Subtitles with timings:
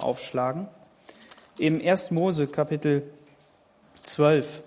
[0.00, 0.68] aufschlagen.
[1.58, 2.10] Im 1.
[2.10, 3.12] Mose Kapitel
[4.02, 4.62] 12.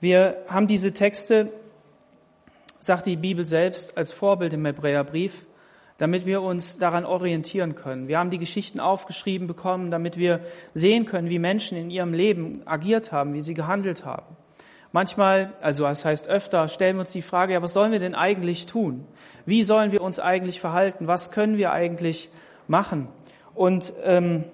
[0.00, 1.52] Wir haben diese Texte,
[2.78, 5.46] sagt die Bibel selbst, als Vorbild im Hebräerbrief
[5.98, 8.06] damit wir uns daran orientieren können.
[8.06, 10.40] Wir haben die Geschichten aufgeschrieben bekommen, damit wir
[10.72, 14.36] sehen können, wie Menschen in ihrem Leben agiert haben, wie sie gehandelt haben.
[14.92, 18.14] Manchmal, also das heißt öfter, stellen wir uns die Frage, ja, was sollen wir denn
[18.14, 19.06] eigentlich tun?
[19.44, 21.06] Wie sollen wir uns eigentlich verhalten?
[21.06, 22.30] Was können wir eigentlich
[22.66, 23.08] machen?
[23.54, 24.44] Und ähm,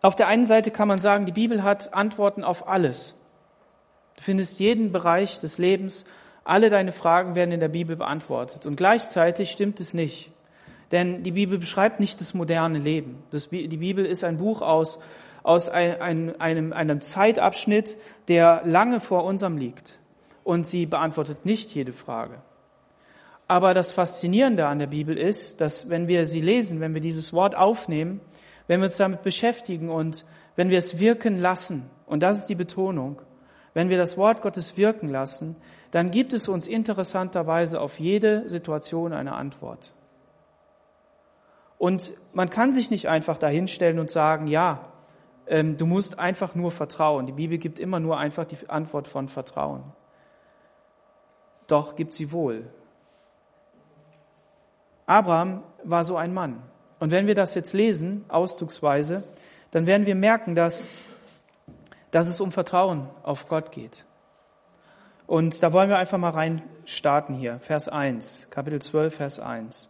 [0.00, 3.14] auf der einen Seite kann man sagen, die Bibel hat Antworten auf alles.
[4.16, 6.04] Du findest jeden Bereich des Lebens
[6.44, 8.66] alle deine Fragen werden in der Bibel beantwortet.
[8.66, 10.30] Und gleichzeitig stimmt es nicht.
[10.90, 13.22] Denn die Bibel beschreibt nicht das moderne Leben.
[13.30, 14.98] Das, die Bibel ist ein Buch aus,
[15.42, 17.96] aus ein, einem, einem Zeitabschnitt,
[18.28, 19.98] der lange vor unserem liegt.
[20.44, 22.42] Und sie beantwortet nicht jede Frage.
[23.48, 27.32] Aber das Faszinierende an der Bibel ist, dass wenn wir sie lesen, wenn wir dieses
[27.32, 28.20] Wort aufnehmen,
[28.66, 30.24] wenn wir uns damit beschäftigen und
[30.56, 33.20] wenn wir es wirken lassen, und das ist die Betonung,
[33.74, 35.56] wenn wir das Wort Gottes wirken lassen,
[35.90, 39.94] dann gibt es uns interessanterweise auf jede Situation eine Antwort.
[41.78, 44.91] Und man kann sich nicht einfach dahinstellen und sagen, ja,
[45.52, 47.26] du musst einfach nur vertrauen.
[47.26, 49.82] Die Bibel gibt immer nur einfach die Antwort von Vertrauen.
[51.66, 52.70] Doch gibt sie wohl.
[55.04, 56.62] Abraham war so ein Mann.
[57.00, 59.24] Und wenn wir das jetzt lesen, auszugsweise,
[59.72, 60.88] dann werden wir merken, dass,
[62.10, 64.06] dass es um Vertrauen auf Gott geht.
[65.26, 67.58] Und da wollen wir einfach mal rein starten hier.
[67.60, 69.88] Vers 1, Kapitel 12, Vers 1.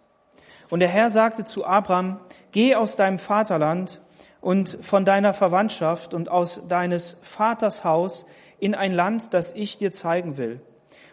[0.71, 2.19] Und der Herr sagte zu Abraham,
[2.51, 4.01] geh aus deinem Vaterland
[4.43, 8.27] und von deiner Verwandtschaft und aus deines Vaters Haus
[8.59, 10.61] in ein Land, das ich dir zeigen will.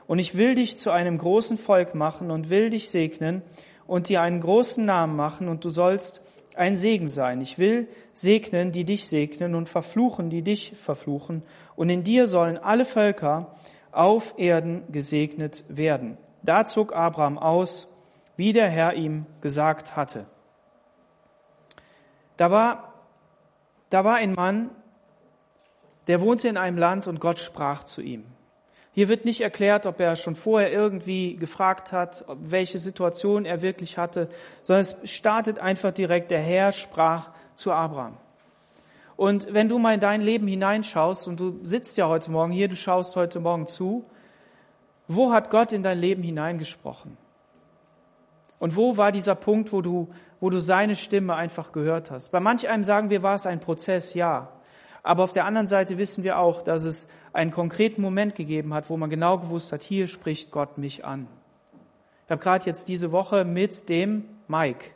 [0.08, 3.44] Und ich will dich zu einem großen Volk machen und will dich segnen
[3.88, 6.22] und dir einen großen Namen machen und du sollst
[6.56, 7.39] ein Segen sein.
[7.42, 11.44] Ich will segnen, die dich segnen und verfluchen, die dich verfluchen.
[11.76, 13.56] Und in dir sollen alle Völker
[13.92, 16.18] auf Erden gesegnet werden.
[16.42, 17.88] Da zog Abraham aus,
[18.36, 20.26] wie der Herr ihm gesagt hatte.
[22.38, 22.89] Da war,
[23.89, 24.70] da war ein Mann,
[26.08, 28.26] der wohnte in einem Land und Gott sprach zu ihm.
[28.92, 33.98] Hier wird nicht erklärt, ob er schon vorher irgendwie gefragt hat, welche Situation er wirklich
[33.98, 34.30] hatte,
[34.61, 38.17] sondern es startet einfach direkt, der Herr sprach zu Abraham.
[39.16, 42.67] Und wenn du mal in dein Leben hineinschaust und du sitzt ja heute Morgen hier,
[42.67, 44.06] du schaust heute Morgen zu,
[45.08, 47.17] wo hat Gott in dein Leben hineingesprochen?
[48.60, 52.30] Und wo war dieser Punkt, wo du, wo du seine Stimme einfach gehört hast?
[52.30, 54.50] Bei manch einem sagen wir, war es ein Prozess, ja.
[55.04, 58.89] Aber auf der anderen Seite wissen wir auch, dass es einen konkreten Moment gegeben hat,
[58.89, 61.27] wo man genau gewusst hat, hier spricht Gott mich an.
[62.26, 64.92] Ich habe gerade jetzt diese Woche mit dem Mike,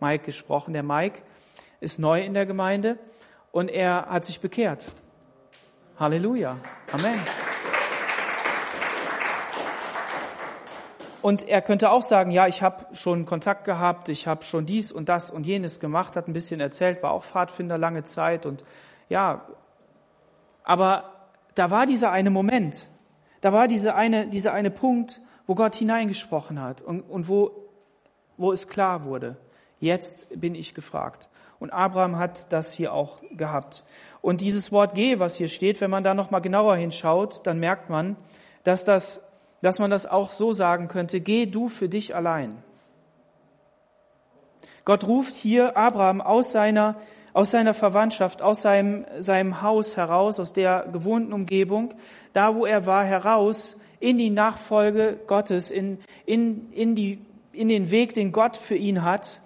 [0.00, 0.72] Mike gesprochen.
[0.72, 1.22] Der Mike
[1.80, 2.98] ist neu in der Gemeinde
[3.52, 4.92] und er hat sich bekehrt.
[5.98, 6.56] Halleluja.
[6.92, 7.47] Amen.
[11.20, 14.92] Und er könnte auch sagen, ja, ich habe schon Kontakt gehabt, ich habe schon dies
[14.92, 18.64] und das und jenes gemacht, hat ein bisschen erzählt, war auch Pfadfinder lange Zeit und
[19.08, 19.42] ja,
[20.62, 21.04] aber
[21.54, 22.88] da war dieser eine Moment,
[23.40, 27.50] da war dieser eine, dieser eine Punkt, wo Gott hineingesprochen hat und, und wo,
[28.36, 29.36] wo es klar wurde,
[29.80, 31.28] jetzt bin ich gefragt.
[31.58, 33.84] Und Abraham hat das hier auch gehabt.
[34.20, 37.58] Und dieses Wort geh, was hier steht, wenn man da noch mal genauer hinschaut, dann
[37.58, 38.16] merkt man,
[38.62, 39.27] dass das,
[39.60, 42.62] dass man das auch so sagen könnte, geh du für dich allein.
[44.84, 46.96] Gott ruft hier Abraham aus seiner,
[47.34, 51.94] aus seiner Verwandtschaft, aus seinem, seinem Haus heraus, aus der gewohnten Umgebung,
[52.32, 57.18] da wo er war, heraus in die Nachfolge Gottes, in, in, in, die,
[57.52, 59.42] in den Weg, den Gott für ihn hat,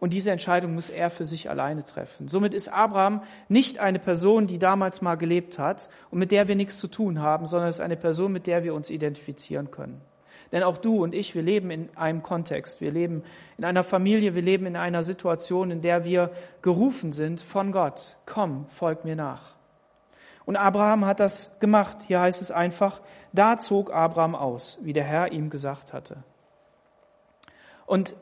[0.00, 2.26] und diese Entscheidung muss er für sich alleine treffen.
[2.26, 6.56] Somit ist Abraham nicht eine Person, die damals mal gelebt hat und mit der wir
[6.56, 10.00] nichts zu tun haben, sondern es ist eine Person, mit der wir uns identifizieren können.
[10.52, 13.22] Denn auch du und ich, wir leben in einem Kontext, wir leben
[13.58, 16.30] in einer Familie, wir leben in einer Situation, in der wir
[16.62, 18.16] gerufen sind von Gott.
[18.26, 19.54] Komm, folg mir nach.
[20.46, 21.98] Und Abraham hat das gemacht.
[22.08, 26.24] Hier heißt es einfach, da zog Abraham aus, wie der Herr ihm gesagt hatte.
[27.86, 28.16] Und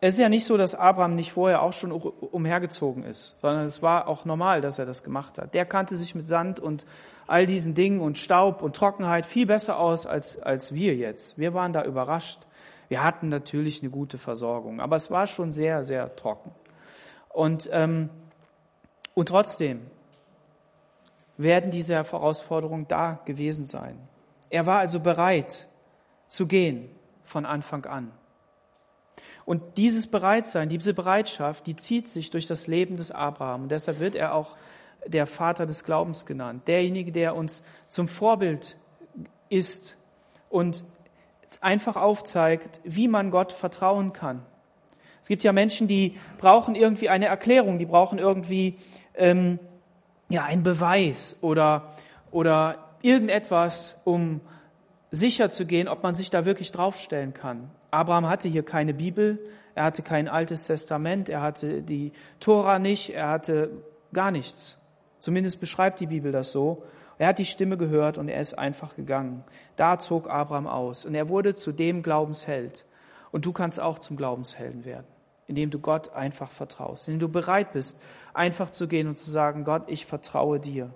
[0.00, 3.82] es ist ja nicht so, dass Abraham nicht vorher auch schon umhergezogen ist, sondern es
[3.82, 5.54] war auch normal, dass er das gemacht hat.
[5.54, 6.84] Der kannte sich mit Sand und
[7.26, 11.38] all diesen Dingen und Staub und Trockenheit viel besser aus als, als wir jetzt.
[11.38, 12.40] Wir waren da überrascht.
[12.88, 16.52] Wir hatten natürlich eine gute Versorgung, aber es war schon sehr, sehr trocken.
[17.30, 18.10] Und, ähm,
[19.14, 19.80] und trotzdem,
[21.36, 23.98] werden diese Herausforderungen da gewesen sein.
[24.50, 25.66] Er war also bereit
[26.28, 26.88] zu gehen
[27.24, 28.12] von Anfang an.
[29.46, 33.62] Und dieses Bereitsein, diese Bereitschaft, die zieht sich durch das Leben des Abraham.
[33.62, 34.56] Und deshalb wird er auch
[35.06, 36.66] der Vater des Glaubens genannt.
[36.66, 38.76] Derjenige, der uns zum Vorbild
[39.48, 39.96] ist
[40.50, 40.84] und
[41.60, 44.42] einfach aufzeigt, wie man Gott vertrauen kann.
[45.22, 48.76] Es gibt ja Menschen, die brauchen irgendwie eine Erklärung, die brauchen irgendwie
[49.14, 49.60] ähm,
[50.28, 51.92] ja einen Beweis oder
[52.32, 54.40] oder irgendetwas, um
[55.10, 57.70] sicher zu gehen, ob man sich da wirklich draufstellen kann.
[57.96, 59.38] Abraham hatte hier keine Bibel,
[59.74, 63.70] er hatte kein altes Testament, er hatte die Tora nicht, er hatte
[64.12, 64.78] gar nichts.
[65.18, 66.82] Zumindest beschreibt die Bibel das so.
[67.18, 69.44] Er hat die Stimme gehört und er ist einfach gegangen.
[69.76, 72.84] Da zog Abraham aus und er wurde zu dem Glaubensheld.
[73.32, 75.06] Und du kannst auch zum Glaubenshelden werden,
[75.46, 77.98] indem du Gott einfach vertraust, indem du bereit bist,
[78.34, 80.90] einfach zu gehen und zu sagen, Gott, ich vertraue dir.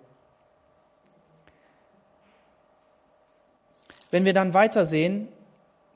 [4.11, 5.29] Wenn wir dann weitersehen,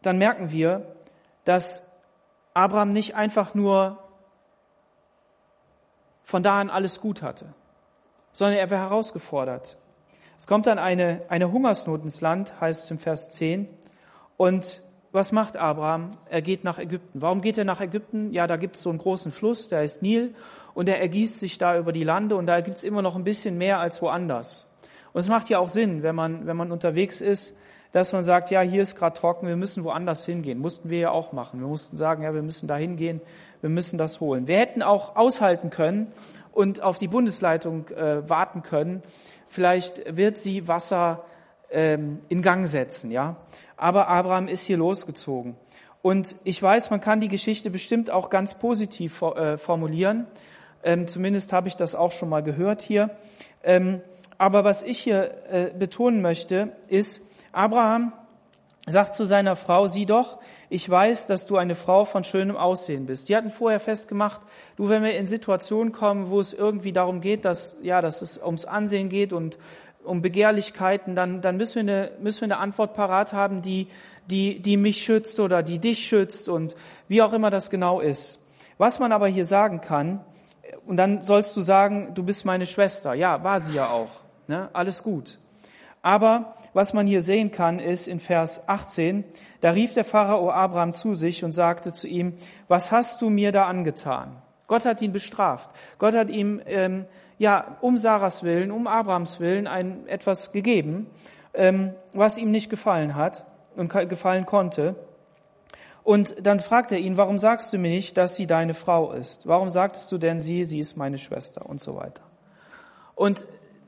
[0.00, 0.93] dann merken wir,
[1.44, 1.90] dass
[2.54, 3.98] Abraham nicht einfach nur
[6.22, 7.54] von da an alles gut hatte,
[8.32, 9.76] sondern er war herausgefordert.
[10.36, 13.70] Es kommt dann eine, eine Hungersnot ins Land, heißt es im Vers 10.
[14.36, 14.82] Und
[15.12, 16.10] was macht Abraham?
[16.28, 17.22] Er geht nach Ägypten.
[17.22, 18.32] Warum geht er nach Ägypten?
[18.32, 20.34] Ja, da gibt es so einen großen Fluss, der ist Nil,
[20.74, 23.22] und er ergießt sich da über die Lande, und da gibt es immer noch ein
[23.22, 24.66] bisschen mehr als woanders.
[25.12, 27.56] Und es macht ja auch Sinn, wenn man, wenn man unterwegs ist,
[27.94, 30.58] dass man sagt, ja, hier ist gerade trocken, wir müssen woanders hingehen.
[30.58, 31.60] Mussten wir ja auch machen.
[31.60, 33.20] Wir mussten sagen, ja, wir müssen da hingehen,
[33.60, 34.48] wir müssen das holen.
[34.48, 36.12] Wir hätten auch aushalten können
[36.50, 39.04] und auf die Bundesleitung äh, warten können.
[39.46, 41.24] Vielleicht wird sie Wasser
[41.70, 43.36] ähm, in Gang setzen, ja.
[43.76, 45.54] Aber Abraham ist hier losgezogen.
[46.02, 50.26] Und ich weiß, man kann die Geschichte bestimmt auch ganz positiv äh, formulieren.
[50.82, 53.10] Ähm, zumindest habe ich das auch schon mal gehört hier.
[53.62, 54.00] Ähm,
[54.36, 57.22] aber was ich hier äh, betonen möchte, ist,
[57.54, 58.12] Abraham
[58.86, 63.06] sagt zu seiner Frau, sieh doch, ich weiß, dass du eine Frau von schönem Aussehen
[63.06, 63.28] bist.
[63.28, 64.42] Die hatten vorher festgemacht,
[64.76, 68.36] du, wenn wir in Situationen kommen, wo es irgendwie darum geht, dass, ja, dass es
[68.42, 69.58] ums Ansehen geht und
[70.04, 73.88] um Begehrlichkeiten, dann, dann müssen wir eine, müssen wir eine Antwort parat haben, die,
[74.26, 76.76] die, die mich schützt oder die dich schützt und
[77.08, 78.38] wie auch immer das genau ist.
[78.76, 80.20] Was man aber hier sagen kann,
[80.86, 83.14] und dann sollst du sagen, du bist meine Schwester.
[83.14, 84.10] Ja, war sie ja auch.
[84.46, 84.68] Ne?
[84.72, 85.38] Alles gut.
[86.04, 89.24] Aber was man hier sehen kann, ist in Vers 18,
[89.62, 92.34] da rief der Pharao Abraham zu sich und sagte zu ihm,
[92.68, 94.36] was hast du mir da angetan?
[94.66, 95.70] Gott hat ihn bestraft.
[95.98, 97.06] Gott hat ihm, ähm,
[97.38, 101.06] ja, um Sarahs Willen, um Abrahams Willen ein, etwas gegeben,
[101.54, 104.96] ähm, was ihm nicht gefallen hat und gefallen konnte.
[106.02, 109.46] Und dann fragt er ihn, warum sagst du mir nicht, dass sie deine Frau ist?
[109.46, 112.24] Warum sagtest du denn sie, sie ist meine Schwester und so weiter?
[113.14, 113.46] Und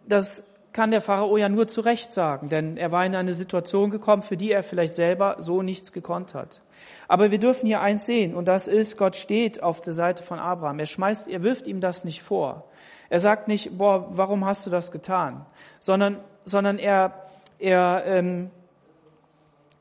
[0.09, 3.89] das kann der Pharao ja nur zu Recht sagen, denn er war in eine Situation
[3.89, 6.61] gekommen, für die er vielleicht selber so nichts gekonnt hat.
[7.09, 10.39] Aber wir dürfen hier eins sehen, und das ist, Gott steht auf der Seite von
[10.39, 10.79] Abraham.
[10.79, 12.69] Er schmeißt, er wirft ihm das nicht vor.
[13.09, 15.47] Er sagt nicht, boah, warum hast du das getan?
[15.81, 17.25] Sondern, sondern er,
[17.59, 18.51] er, ähm,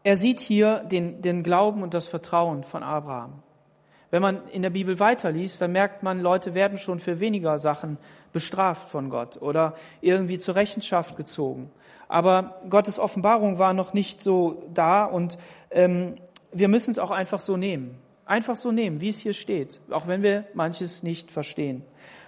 [0.04, 3.44] er sieht hier den, den Glauben und das Vertrauen von Abraham.
[4.12, 7.98] Wenn man in der Bibel weiterliest, dann merkt man, Leute werden schon für weniger Sachen
[8.32, 11.72] bestraft von Gott oder irgendwie zur Rechenschaft gezogen.
[12.08, 15.38] Aber Gottes Offenbarung war noch nicht so da und
[15.72, 16.16] ähm,
[16.52, 17.98] wir müssen es auch einfach so nehmen.
[18.26, 21.84] Einfach so nehmen, wie es hier steht, auch wenn wir manches nicht verstehen.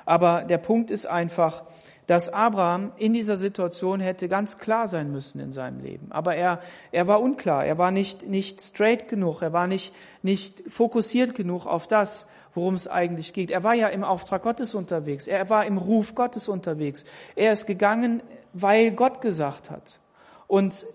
[0.05, 1.63] Aber der Punkt ist einfach,
[2.07, 6.07] dass Abraham in dieser Situation hätte ganz klar sein müssen in seinem Leben.
[6.11, 6.61] Aber er,
[6.91, 11.65] er war unklar, er war nicht, nicht straight genug, er war nicht, nicht fokussiert genug
[11.65, 13.51] auf das, worum es eigentlich geht.
[13.51, 17.03] Er war ja im Auftrag Gottes unterwegs, er war im Ruf Gottes unterwegs.
[17.35, 18.23] Er ist gegangen,
[18.53, 19.99] weil Gott gesagt hat.
[20.47, 20.87] Und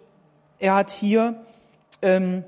[0.58, 1.42] er hat hier,
[2.00, 2.42] ähm,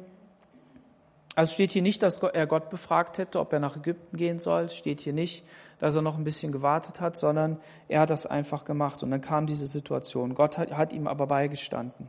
[1.34, 4.70] also steht hier nicht, dass er Gott befragt hätte, ob er nach Ägypten gehen soll,
[4.70, 5.44] steht hier nicht
[5.84, 9.02] dass er noch ein bisschen gewartet hat, sondern er hat das einfach gemacht.
[9.02, 10.34] Und dann kam diese Situation.
[10.34, 12.08] Gott hat, hat ihm aber beigestanden.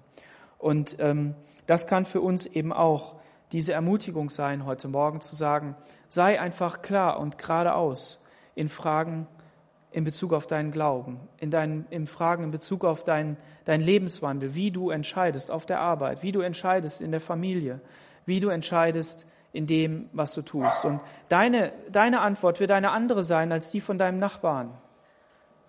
[0.57, 3.15] Und ähm, das kann für uns eben auch
[3.51, 5.75] diese Ermutigung sein, heute Morgen zu sagen,
[6.07, 8.23] sei einfach klar und geradeaus
[8.55, 9.27] in Fragen
[9.91, 14.55] in Bezug auf deinen Glauben, in deinen in Fragen in Bezug auf deinen dein Lebenswandel,
[14.55, 17.81] wie du entscheidest auf der Arbeit, wie du entscheidest in der Familie,
[18.25, 20.83] wie du entscheidest in dem, was du tust.
[20.83, 24.71] Und deine, deine Antwort wird eine andere sein als die von deinem Nachbarn.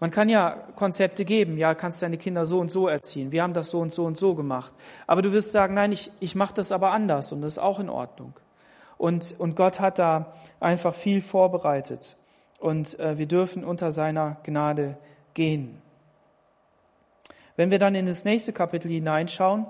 [0.00, 3.32] Man kann ja Konzepte geben, ja, kannst deine Kinder so und so erziehen.
[3.32, 4.72] Wir haben das so und so und so gemacht.
[5.06, 7.78] Aber du wirst sagen, nein, ich, ich mache das aber anders und das ist auch
[7.78, 8.34] in Ordnung.
[8.98, 12.16] Und, und Gott hat da einfach viel vorbereitet.
[12.58, 14.98] Und äh, wir dürfen unter seiner Gnade
[15.32, 15.80] gehen.
[17.54, 19.66] Wenn wir dann in das nächste Kapitel hineinschauen,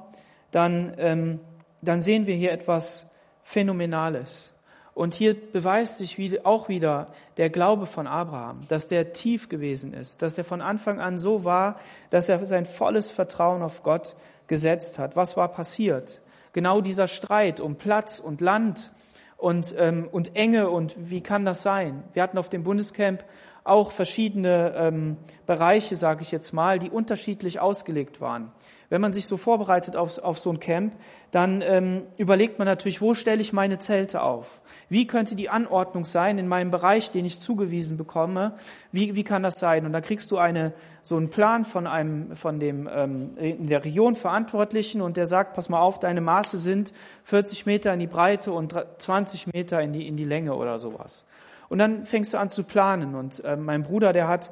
[0.51, 1.41] dann, ähm,
[1.83, 3.11] dann sehen wir hier etwas
[3.47, 4.53] Phänomenales.
[4.93, 10.21] Und hier beweist sich auch wieder der Glaube von Abraham, dass der tief gewesen ist,
[10.21, 11.79] dass er von Anfang an so war,
[12.11, 14.17] dass er sein volles Vertrauen auf Gott
[14.49, 15.15] gesetzt hat.
[15.15, 16.23] Was war passiert?
[16.55, 18.91] Genau dieser Streit um Platz und Land
[19.37, 22.03] und, ähm, und Enge und wie kann das sein?
[22.15, 23.23] Wir hatten auf dem Bundescamp
[23.67, 28.53] auch verschiedene ähm, Bereiche, sage ich jetzt mal, die unterschiedlich ausgelegt waren.
[28.89, 30.95] Wenn man sich so vorbereitet auf, auf so ein Camp,
[31.33, 34.61] dann ähm, überlegt man natürlich, wo stelle ich meine Zelte auf?
[34.89, 38.55] Wie könnte die Anordnung sein in meinem Bereich, den ich zugewiesen bekomme?
[38.93, 39.87] Wie, wie kann das sein?
[39.87, 43.85] Und da kriegst du eine, so einen Plan von einem, von dem ähm, in der
[43.85, 46.93] Region Verantwortlichen und der sagt, pass mal auf, deine Maße sind
[47.25, 51.25] 40 Meter in die Breite und 20 Meter in die, in die Länge oder sowas.
[51.69, 53.15] Und dann fängst du an zu planen.
[53.15, 54.51] Und äh, mein Bruder, der hat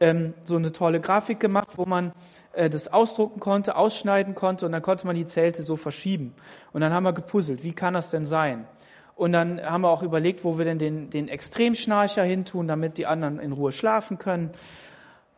[0.00, 2.12] ähm, so eine tolle Grafik gemacht, wo man
[2.52, 6.34] äh, das ausdrucken konnte, ausschneiden konnte und dann konnte man die Zelte so verschieben.
[6.72, 8.66] Und dann haben wir gepuzzelt, wie kann das denn sein?
[9.14, 13.06] Und dann haben wir auch überlegt, wo wir denn den, den Extremschnarcher hintun, damit die
[13.06, 14.50] anderen in Ruhe schlafen können.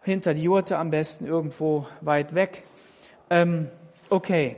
[0.00, 2.64] Hinter die Jurte am besten, irgendwo weit weg.
[3.30, 3.68] Ähm,
[4.10, 4.56] okay.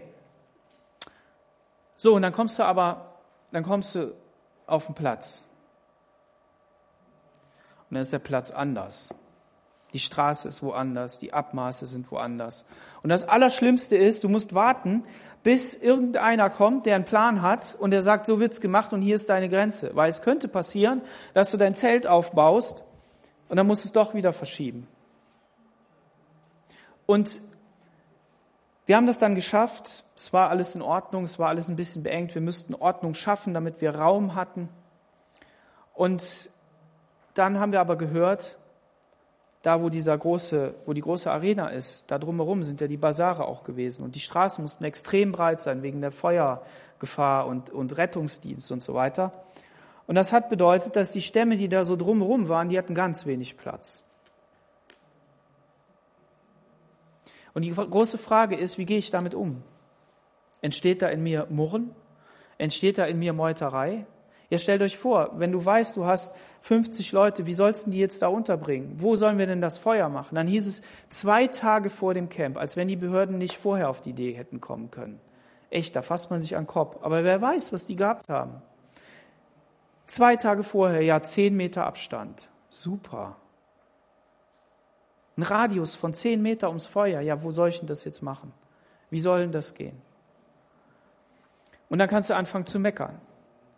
[1.97, 3.15] So, und dann kommst du aber,
[3.53, 4.13] dann kommst du
[4.67, 5.46] auf den Platz.
[7.89, 9.15] Und dann ist der Platz anders.
[9.93, 12.65] Die Straße ist woanders, die Abmaße sind woanders.
[13.03, 15.05] Und das Allerschlimmste ist, du musst warten,
[15.43, 19.15] bis irgendeiner kommt, der einen Plan hat und der sagt, so wird's gemacht und hier
[19.15, 19.95] ist deine Grenze.
[19.95, 21.03] Weil es könnte passieren,
[21.35, 22.85] dass du dein Zelt aufbaust
[23.49, 24.89] und dann musst du es doch wieder verschieben.
[27.07, 27.41] Und
[28.87, 30.05] wir haben das dann geschafft.
[30.17, 32.35] Es war alles in Ordnung, es war alles ein bisschen beengt.
[32.35, 34.69] Wir müssten Ordnung schaffen, damit wir Raum hatten.
[35.95, 36.51] Und
[37.39, 38.59] dann haben wir aber gehört,
[39.63, 43.47] da wo dieser große, wo die große Arena ist, da drumherum sind ja die Basare
[43.47, 48.71] auch gewesen und die Straßen mussten extrem breit sein wegen der Feuergefahr und, und Rettungsdienst
[48.71, 49.33] und so weiter.
[50.07, 53.27] Und das hat bedeutet, dass die Stämme, die da so drumherum waren, die hatten ganz
[53.27, 54.05] wenig Platz.
[57.55, 59.63] Und die große Frage ist, wie gehe ich damit um?
[60.61, 61.91] Entsteht da in mir Murren?
[62.59, 64.07] Entsteht da in mir Meuterei?
[64.49, 67.99] Ja, stellt euch vor, wenn du weißt, du hast 50 Leute, wie sollst du die
[67.99, 68.95] jetzt da unterbringen?
[68.97, 70.37] Wo sollen wir denn das Feuer machen?
[70.37, 74.03] Dann hieß es zwei Tage vor dem Camp, als wenn die Behörden nicht vorher auf
[74.03, 75.21] die Idee hätten kommen können.
[75.71, 76.99] Echt, da fasst man sich an den Kopf.
[77.03, 78.63] Aber wer weiß, was die gehabt haben.
[80.05, 82.49] Zwei Tage vorher, ja, zehn Meter Abstand.
[82.71, 83.37] Super.
[85.37, 87.21] Ein Radius von zehn Meter ums Feuer.
[87.21, 88.53] Ja, wo soll ich denn das jetzt machen?
[89.11, 90.01] Wie soll denn das gehen?
[91.89, 93.21] Und dann kannst du anfangen zu meckern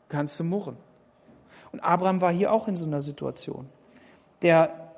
[0.09, 0.77] kannst du murren.
[1.73, 3.69] Und Abraham war hier auch in so einer Situation.
[4.43, 4.93] Der,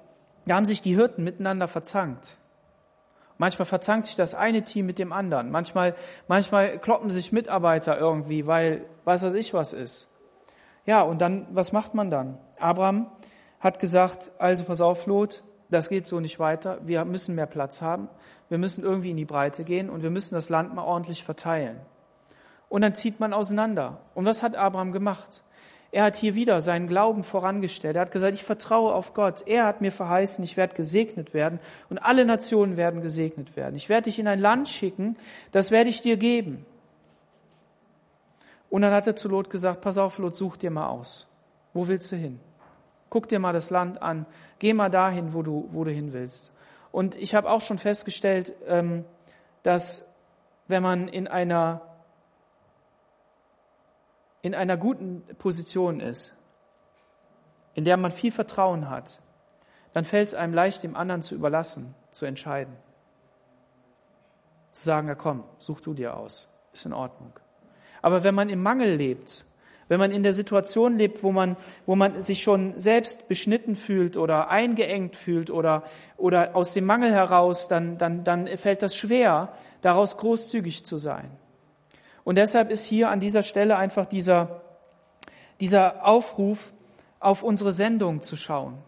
[0.47, 2.39] da haben sich die Hirten miteinander verzankt.
[3.39, 5.51] Manchmal verzankt sich das eine Team mit dem anderen.
[5.51, 5.95] Manchmal,
[6.29, 10.09] manchmal kloppen sich Mitarbeiter irgendwie, weil was weiß ich was ist.
[10.87, 12.39] Ja, und dann, was macht man dann?
[12.59, 13.11] Abraham
[13.59, 16.79] hat gesagt, also pass auf, Lot, das geht so nicht weiter.
[16.85, 18.09] Wir müssen mehr Platz haben.
[18.49, 21.81] Wir müssen irgendwie in die Breite gehen und wir müssen das Land mal ordentlich verteilen
[22.71, 23.99] und dann zieht man auseinander.
[24.15, 25.43] Und was hat Abraham gemacht?
[25.93, 27.97] Er hat hier wieder seinen Glauben vorangestellt.
[27.97, 29.43] Er hat gesagt, ich vertraue auf Gott.
[29.47, 31.59] Er hat mir verheißen, ich werde gesegnet werden
[31.91, 33.75] und alle Nationen werden gesegnet werden.
[33.75, 35.17] Ich werde dich in ein Land schicken,
[35.51, 36.65] das werde ich dir geben.
[38.71, 41.27] Und dann hat er zu Lot gesagt, pass auf, Lot, such dir mal aus.
[41.75, 42.39] Wo willst du hin?
[43.11, 44.27] Guck dir mal das Land an.
[44.61, 46.53] Geh mal dahin, wo du, wo du hin willst.
[46.93, 49.05] Und ich habe auch schon festgestellt, ähm,
[49.65, 50.09] dass
[50.69, 51.83] wenn man in einer
[54.43, 56.35] in einer guten Position ist,
[57.75, 59.21] in der man viel Vertrauen hat,
[59.93, 62.75] dann fällt es einem leicht, dem anderen zu überlassen, zu entscheiden.
[64.73, 67.33] Zu sagen, ja komm, such du dir aus, ist in Ordnung.
[68.03, 69.45] Aber wenn man im Mangel lebt,
[69.89, 74.17] wenn man in der Situation lebt, wo man, wo man sich schon selbst beschnitten fühlt
[74.17, 75.83] oder eingeengt fühlt oder,
[76.17, 81.31] oder aus dem Mangel heraus, dann, dann, dann fällt das schwer, daraus großzügig zu sein.
[82.25, 84.63] Und deshalb ist hier an dieser Stelle einfach dieser,
[85.61, 86.73] dieser Aufruf,
[87.21, 88.79] auf unsere Sendung zu schauen,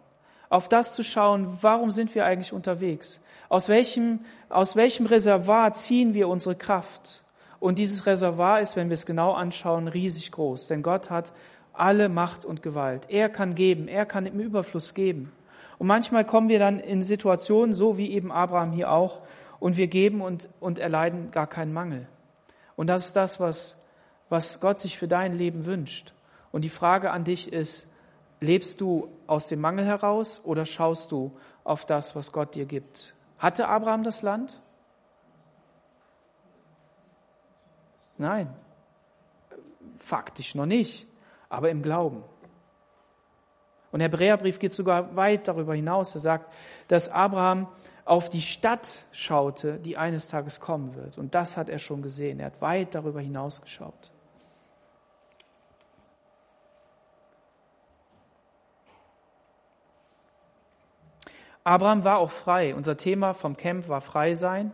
[0.48, 3.22] auf das zu schauen, warum sind wir eigentlich unterwegs?
[3.50, 7.22] Aus welchem, aus welchem Reservoir ziehen wir unsere Kraft?
[7.60, 11.32] Und dieses Reservoir ist, wenn wir es genau anschauen, riesig groß, denn Gott hat
[11.74, 13.06] alle Macht und Gewalt.
[13.08, 15.32] Er kann geben, er kann im Überfluss geben.
[15.78, 19.22] Und manchmal kommen wir dann in Situationen, so wie eben Abraham hier auch,
[19.60, 22.08] und wir geben und, und erleiden gar keinen Mangel.
[22.82, 23.80] Und das ist das, was,
[24.28, 26.14] was Gott sich für dein Leben wünscht.
[26.50, 27.88] Und die Frage an dich ist,
[28.40, 31.30] lebst du aus dem Mangel heraus oder schaust du
[31.62, 33.14] auf das, was Gott dir gibt?
[33.38, 34.60] Hatte Abraham das Land?
[38.18, 38.52] Nein,
[40.00, 41.06] faktisch noch nicht,
[41.48, 42.24] aber im Glauben.
[43.92, 46.16] Und der Hebräerbrief geht sogar weit darüber hinaus.
[46.16, 46.52] Er sagt,
[46.88, 47.68] dass Abraham
[48.04, 51.18] auf die Stadt schaute, die eines Tages kommen wird.
[51.18, 52.40] Und das hat er schon gesehen.
[52.40, 54.10] Er hat weit darüber hinaus geschaut.
[61.64, 62.74] Abraham war auch frei.
[62.74, 64.72] Unser Thema vom Camp war frei sein.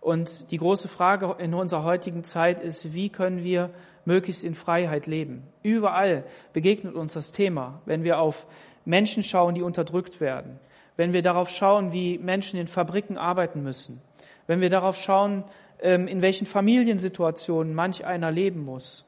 [0.00, 3.70] Und die große Frage in unserer heutigen Zeit ist, wie können wir
[4.04, 5.46] möglichst in Freiheit leben?
[5.62, 8.46] Überall begegnet uns das Thema, wenn wir auf
[8.84, 10.58] Menschen schauen, die unterdrückt werden,
[11.00, 14.02] wenn wir darauf schauen, wie Menschen in Fabriken arbeiten müssen,
[14.46, 15.44] wenn wir darauf schauen,
[15.80, 19.06] ähm, in welchen Familiensituationen manch einer leben muss.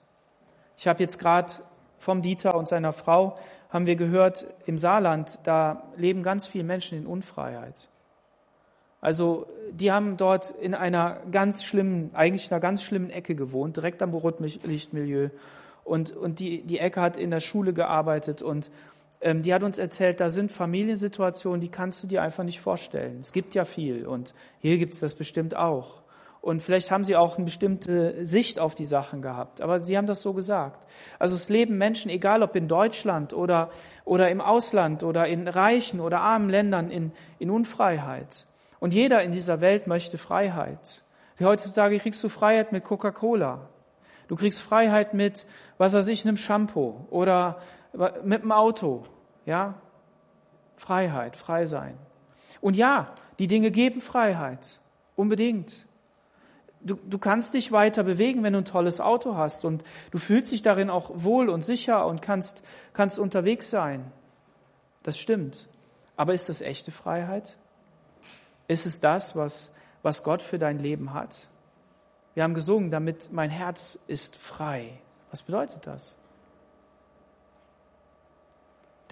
[0.78, 1.52] Ich habe jetzt gerade
[1.98, 3.36] vom Dieter und seiner Frau
[3.68, 7.90] haben wir gehört, im Saarland, da leben ganz viele Menschen in Unfreiheit.
[9.02, 14.00] Also die haben dort in einer ganz schlimmen, eigentlich einer ganz schlimmen Ecke gewohnt, direkt
[14.00, 15.28] am Rotlichtmilieu.
[15.84, 18.70] Und, und die, die Ecke hat in der Schule gearbeitet und
[19.24, 23.20] die hat uns erzählt, da sind Familiensituationen, die kannst du dir einfach nicht vorstellen.
[23.20, 26.02] Es gibt ja viel und hier gibt es das bestimmt auch.
[26.40, 29.60] Und vielleicht haben sie auch eine bestimmte Sicht auf die Sachen gehabt.
[29.60, 30.84] Aber sie haben das so gesagt.
[31.20, 33.70] Also es leben Menschen, egal ob in Deutschland oder,
[34.04, 38.48] oder im Ausland oder in reichen oder armen Ländern, in, in Unfreiheit.
[38.80, 41.04] Und jeder in dieser Welt möchte Freiheit.
[41.38, 43.68] Heutzutage kriegst du Freiheit mit Coca-Cola.
[44.26, 45.46] Du kriegst Freiheit mit,
[45.78, 47.60] was weiß ich, einem Shampoo oder
[47.92, 49.04] mit dem Auto.
[49.46, 49.74] Ja?
[50.76, 51.98] Freiheit, frei sein.
[52.60, 54.80] Und ja, die Dinge geben Freiheit.
[55.16, 55.86] Unbedingt
[56.84, 60.52] du, du kannst dich weiter bewegen, wenn du ein tolles Auto hast und du fühlst
[60.52, 64.10] dich darin auch wohl und sicher und kannst, kannst unterwegs sein.
[65.02, 65.68] Das stimmt.
[66.16, 67.56] Aber ist das echte Freiheit?
[68.68, 69.72] Ist es das, was,
[70.02, 71.48] was Gott für dein Leben hat?
[72.34, 75.00] Wir haben gesungen, damit mein Herz ist frei.
[75.30, 76.16] Was bedeutet das?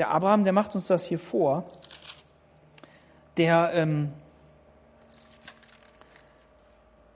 [0.00, 1.62] Der Abraham, der macht uns das hier vor.
[3.36, 4.10] Der, ähm,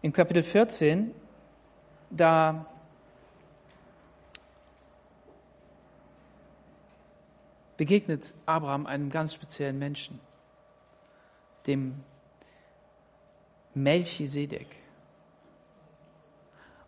[0.03, 1.15] in Kapitel 14,
[2.11, 2.67] da
[7.79, 10.21] begegnet Abraham einem ganz speziellen Menschen,
[11.67, 12.05] dem
[13.73, 14.69] Melchisedek.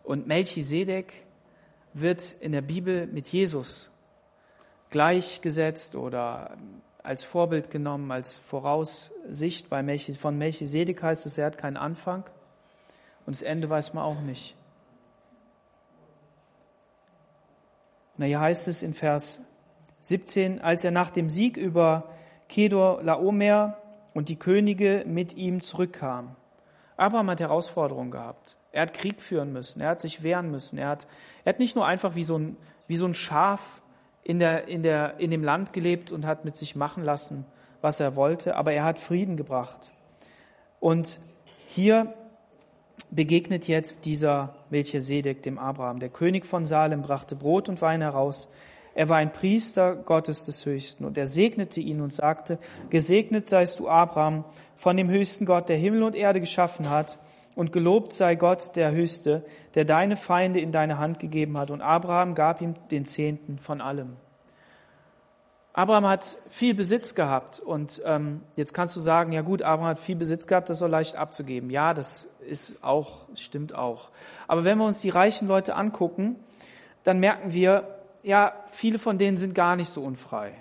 [0.03, 1.25] Und Melchisedek
[1.93, 3.89] wird in der Bibel mit Jesus
[4.89, 6.57] gleichgesetzt oder
[7.03, 9.71] als Vorbild genommen, als Voraussicht.
[9.71, 12.23] Melchi, von Melchisedek heißt es, er hat keinen Anfang.
[13.25, 14.55] Und das Ende weiß man auch nicht.
[18.17, 19.41] Na, hier heißt es in Vers
[20.01, 22.09] 17, als er nach dem Sieg über
[22.49, 23.77] Kedor Laomer
[24.13, 26.35] und die Könige mit ihm zurückkam.
[26.97, 28.57] Abraham hat Herausforderungen gehabt.
[28.71, 29.81] Er hat Krieg führen müssen.
[29.81, 30.77] Er hat sich wehren müssen.
[30.77, 31.07] Er hat,
[31.45, 33.81] er hat nicht nur einfach wie so ein, wie so ein Schaf
[34.27, 37.45] in, der, in, der, in dem Land gelebt und hat mit sich machen lassen,
[37.79, 39.93] was er wollte, aber er hat Frieden gebracht.
[40.81, 41.21] Und
[41.65, 42.13] hier
[43.09, 46.01] begegnet jetzt dieser Melchisedek dem Abraham.
[46.01, 48.49] Der König von Salem brachte Brot und Wein heraus.
[48.95, 52.59] Er war ein Priester Gottes des Höchsten und er segnete ihn und sagte,
[52.89, 54.43] gesegnet seist du Abraham
[54.75, 57.17] von dem höchsten Gott, der Himmel und Erde geschaffen hat
[57.57, 59.43] und gelobt sei Gott der Höchste,
[59.73, 61.71] der deine Feinde in deine Hand gegeben hat.
[61.71, 64.15] Und Abraham gab ihm den Zehnten von allem.
[65.73, 69.99] Abraham hat viel Besitz gehabt und ähm, jetzt kannst du sagen, ja gut, Abraham hat
[69.99, 71.71] viel Besitz gehabt, das soll leicht abzugeben.
[71.71, 74.11] Ja, das ist auch, stimmt auch.
[74.47, 76.35] Aber wenn wir uns die reichen Leute angucken,
[77.03, 77.87] dann merken wir,
[78.21, 80.53] ja, viele von denen sind gar nicht so unfrei,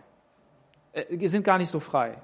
[0.92, 2.16] äh, sind gar nicht so frei.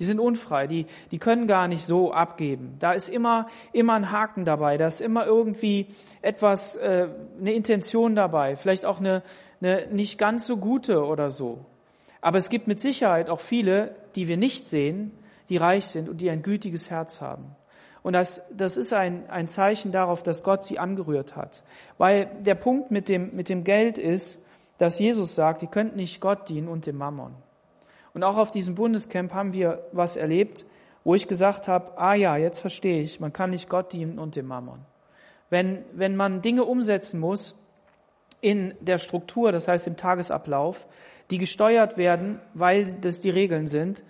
[0.00, 2.74] Die sind unfrei, die, die können gar nicht so abgeben.
[2.78, 5.86] Da ist immer, immer ein Haken dabei, da ist immer irgendwie
[6.22, 7.08] etwas, äh,
[7.38, 9.22] eine Intention dabei, vielleicht auch eine,
[9.60, 11.66] eine nicht ganz so gute oder so.
[12.22, 15.12] Aber es gibt mit Sicherheit auch viele, die wir nicht sehen,
[15.50, 17.54] die reich sind und die ein gütiges Herz haben.
[18.02, 21.62] Und das, das ist ein, ein Zeichen darauf, dass Gott sie angerührt hat.
[21.98, 24.42] Weil der Punkt mit dem, mit dem Geld ist,
[24.78, 27.34] dass Jesus sagt, ihr könnt nicht Gott dienen und dem Mammon.
[28.14, 30.64] Und auch auf diesem Bundescamp haben wir was erlebt,
[31.04, 34.36] wo ich gesagt habe, ah ja, jetzt verstehe ich, man kann nicht Gott dienen und
[34.36, 34.80] dem Mammon.
[35.48, 37.56] Wenn, wenn man Dinge umsetzen muss
[38.40, 40.86] in der Struktur, das heißt im Tagesablauf,
[41.30, 44.04] die gesteuert werden, weil das die Regeln sind,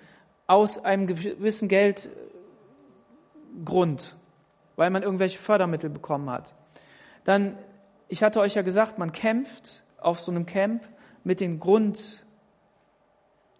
[0.46, 2.10] aus einem gewissen Geldgrund,
[4.76, 6.54] weil man irgendwelche Fördermittel bekommen hat.
[7.24, 7.56] Dann,
[8.08, 10.82] ich hatte euch ja gesagt, man kämpft auf so einem Camp
[11.22, 11.60] mit den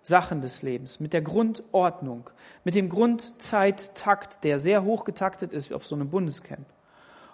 [0.01, 2.31] Grundsachen des Lebens, mit der Grundordnung,
[2.65, 6.67] mit dem Grundzeittakt, der sehr hoch getaktet ist auf so einem Bundescamp.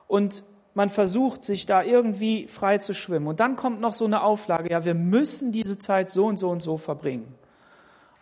[0.09, 0.43] Und
[0.75, 3.29] man versucht, sich da irgendwie frei zu schwimmen.
[3.29, 6.51] Und dann kommt noch so eine Auflage, ja, wir müssen diese Zeit so und so
[6.51, 7.35] und so verbringen.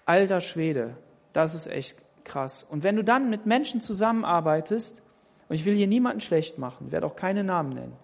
[0.04, 0.96] Alter Schwede,
[1.32, 2.66] das ist echt krass.
[2.68, 5.02] Und wenn du dann mit Menschen zusammenarbeitest,
[5.48, 7.96] und ich will hier niemanden schlecht machen, werde auch keine Namen nennen,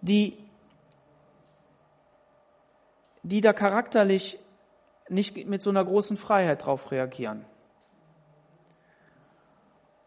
[0.00, 0.38] die,
[3.24, 4.38] die da charakterlich
[5.08, 7.44] nicht mit so einer großen Freiheit drauf reagieren.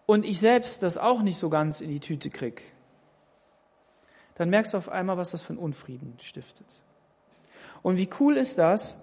[0.06, 2.64] Und ich selbst das auch nicht so ganz in die Tüte krieg,
[4.36, 6.82] dann merkst du auf einmal, was das für einen Unfrieden stiftet.
[7.82, 9.00] Und wie cool ist das,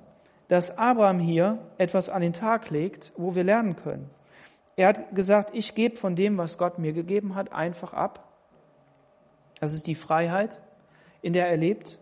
[0.48, 4.10] dass Abraham hier etwas an den Tag legt, wo wir lernen können.
[4.76, 8.32] Er hat gesagt, ich gebe von dem, was Gott mir gegeben hat, einfach ab.
[9.60, 10.60] Das ist die Freiheit,
[11.22, 11.98] in der er lebt.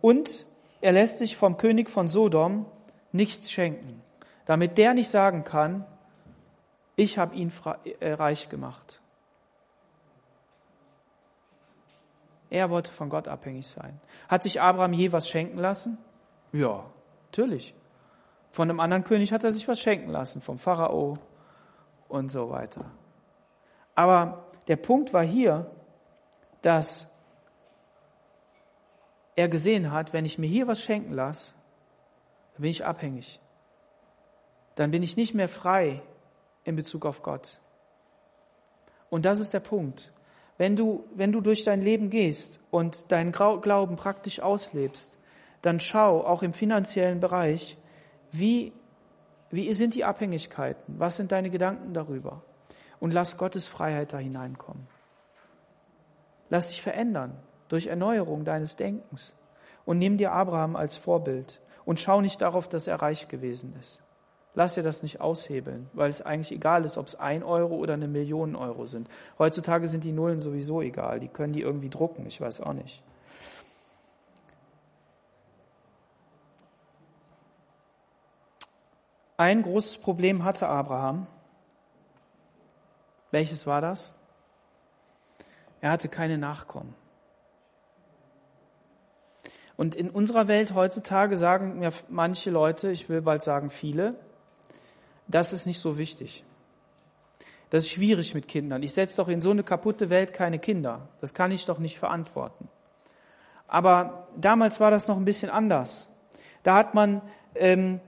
[0.00, 0.46] Und
[0.80, 2.66] er lässt sich vom König von Sodom
[3.12, 4.02] nichts schenken,
[4.46, 5.86] damit der nicht sagen kann,
[6.96, 7.52] ich habe ihn
[8.00, 9.00] äh, reich gemacht.
[12.50, 13.98] Er wollte von Gott abhängig sein.
[14.28, 15.96] Hat sich Abraham je was schenken lassen?
[16.52, 16.84] Ja,
[17.28, 17.74] natürlich.
[18.50, 21.16] Von einem anderen König hat er sich was schenken lassen, vom Pharao
[22.08, 22.84] und so weiter.
[23.94, 25.70] Aber der Punkt war hier,
[26.60, 27.08] dass
[29.34, 31.54] er gesehen hat, wenn ich mir hier was schenken lasse,
[32.54, 33.40] dann bin ich abhängig.
[34.74, 36.02] Dann bin ich nicht mehr frei
[36.64, 37.60] in Bezug auf Gott.
[39.10, 40.12] Und das ist der Punkt.
[40.58, 45.18] Wenn du, wenn du durch dein Leben gehst und deinen Glauben praktisch auslebst,
[45.60, 47.76] dann schau auch im finanziellen Bereich,
[48.30, 48.72] wie,
[49.50, 50.98] wie sind die Abhängigkeiten?
[50.98, 52.42] Was sind deine Gedanken darüber?
[53.00, 54.86] Und lass Gottes Freiheit da hineinkommen.
[56.48, 57.36] Lass dich verändern
[57.68, 59.34] durch Erneuerung deines Denkens.
[59.84, 64.02] Und nimm dir Abraham als Vorbild und schau nicht darauf, dass er reich gewesen ist.
[64.54, 67.94] Lass dir das nicht aushebeln, weil es eigentlich egal ist, ob es ein Euro oder
[67.94, 69.08] eine Million Euro sind.
[69.38, 71.20] Heutzutage sind die Nullen sowieso egal.
[71.20, 72.26] Die können die irgendwie drucken.
[72.26, 73.02] Ich weiß auch nicht.
[79.38, 81.26] Ein großes Problem hatte Abraham.
[83.30, 84.12] Welches war das?
[85.80, 86.94] Er hatte keine Nachkommen.
[89.82, 94.14] Und in unserer Welt heutzutage sagen mir manche Leute, ich will bald sagen viele,
[95.26, 96.44] das ist nicht so wichtig.
[97.68, 98.84] Das ist schwierig mit Kindern.
[98.84, 101.08] Ich setze doch in so eine kaputte Welt keine Kinder.
[101.20, 102.68] Das kann ich doch nicht verantworten.
[103.66, 106.08] Aber damals war das noch ein bisschen anders.
[106.62, 107.20] Da hat man,
[107.56, 107.98] ähm,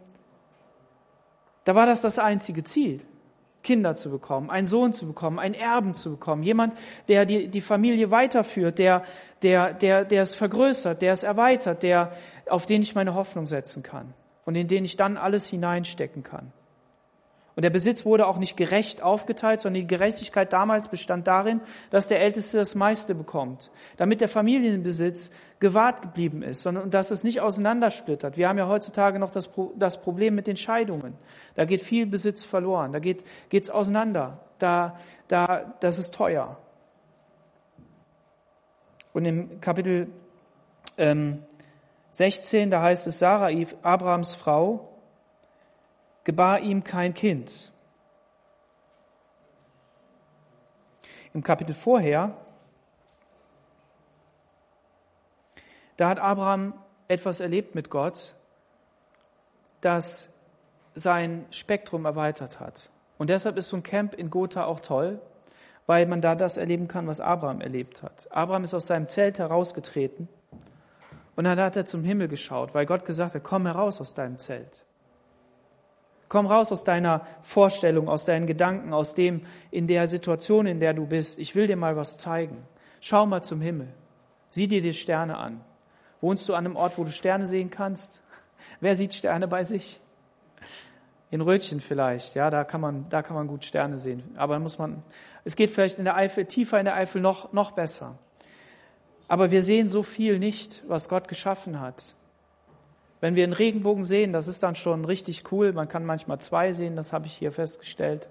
[1.65, 3.01] da war das das einzige Ziel.
[3.65, 6.75] Kinder zu bekommen, einen Sohn zu bekommen, einen Erben zu bekommen, jemand,
[7.09, 9.03] der die, die Familie weiterführt, der,
[9.43, 12.13] der, der, der es vergrößert, der es erweitert, der,
[12.49, 16.53] auf den ich meine Hoffnung setzen kann und in den ich dann alles hineinstecken kann.
[17.57, 22.09] Und der Besitz wurde auch nicht gerecht aufgeteilt, sondern die Gerechtigkeit damals bestand darin, dass
[22.09, 27.41] der Älteste das meiste bekommt, damit der Familienbesitz gewahrt geblieben ist, sondern dass es nicht
[27.41, 28.37] auseinandersplittert.
[28.37, 31.15] Wir haben ja heutzutage noch das, das Problem mit den Scheidungen.
[31.55, 36.59] Da geht viel Besitz verloren, da geht es auseinander, da, da, das ist teuer.
[39.13, 40.09] Und im Kapitel
[40.99, 41.45] ähm,
[42.11, 43.51] 16, da heißt es, Sarah,
[43.83, 44.94] Abrahams Frau,
[46.25, 47.73] gebar ihm kein Kind.
[51.33, 52.37] Im Kapitel vorher,
[55.97, 56.75] da hat Abraham
[57.09, 58.35] etwas erlebt mit Gott,
[59.81, 60.33] das
[60.95, 62.89] sein Spektrum erweitert hat.
[63.19, 65.21] Und deshalb ist so ein Camp in Gotha auch toll,
[65.87, 68.29] weil man da das erleben kann, was Abraham erlebt hat.
[68.31, 70.29] Abraham ist aus seinem Zelt herausgetreten
[71.37, 74.39] und dann hat er zum Himmel geschaut, weil Gott gesagt hat, komm heraus aus deinem
[74.39, 74.84] Zelt.
[76.35, 80.93] Komm raus aus deiner Vorstellung, aus deinen Gedanken, aus dem, in der Situation, in der
[80.93, 81.39] du bist.
[81.39, 82.67] Ich will dir mal was zeigen.
[83.01, 83.87] Schau mal zum Himmel.
[84.51, 85.61] Sieh dir die Sterne an.
[86.21, 88.21] Wohnst du an einem Ort, wo du Sterne sehen kannst?
[88.81, 90.01] Wer sieht Sterne bei sich?
[91.31, 94.25] In Rötchen vielleicht, ja, da kann man, da kann man gut Sterne sehen.
[94.37, 95.05] Aber muss man,
[95.45, 98.19] es geht vielleicht in der Eifel, tiefer in der Eifel noch, noch besser.
[99.29, 102.17] Aber wir sehen so viel nicht, was Gott geschaffen hat.
[103.25, 105.73] Wenn wir einen Regenbogen sehen, das ist dann schon richtig cool.
[105.73, 108.29] Man kann manchmal zwei sehen, das habe ich hier festgestellt.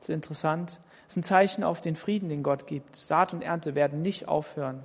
[0.00, 0.80] Das ist interessant.
[1.04, 2.96] Das ist ein Zeichen auf den Frieden, den Gott gibt.
[2.96, 4.82] Saat und Ernte werden nicht aufhören.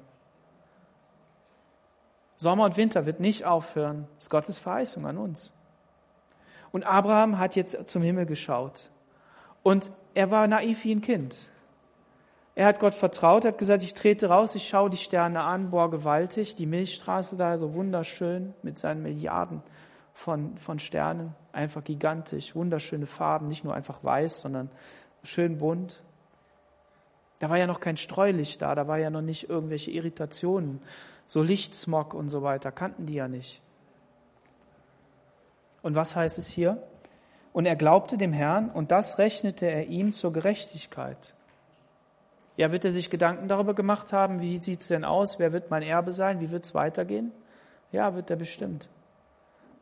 [2.35, 4.07] Sommer und Winter wird nicht aufhören.
[4.13, 5.53] Das ist Gottes Verheißung an uns.
[6.71, 8.91] Und Abraham hat jetzt zum Himmel geschaut.
[9.63, 11.49] Und er war naiv wie ein Kind.
[12.57, 15.91] Er hat Gott vertraut, hat gesagt, ich trete raus, ich schaue die Sterne an, boah,
[15.91, 19.61] gewaltig, die Milchstraße da, so wunderschön mit seinen Milliarden
[20.11, 24.71] von, von Sternen, einfach gigantisch, wunderschöne Farben, nicht nur einfach weiß, sondern
[25.21, 26.01] schön bunt.
[27.37, 30.81] Da war ja noch kein Streulicht da, da war ja noch nicht irgendwelche Irritationen,
[31.27, 33.61] so Lichtsmog und so weiter, kannten die ja nicht.
[35.83, 36.81] Und was heißt es hier?
[37.53, 41.35] Und er glaubte dem Herrn und das rechnete er ihm zur Gerechtigkeit.
[42.57, 45.69] Ja, wird er sich Gedanken darüber gemacht haben, wie sieht es denn aus, wer wird
[45.69, 47.31] mein Erbe sein, wie wird es weitergehen?
[47.91, 48.89] Ja, wird er bestimmt.